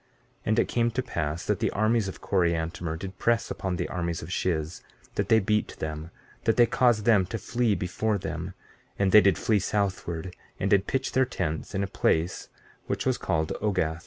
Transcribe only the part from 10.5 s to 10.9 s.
and did